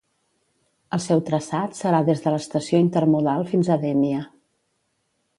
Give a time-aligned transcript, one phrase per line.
[0.95, 4.23] El seu traçat serà des de l'Estació Intermodal fins a Dénia.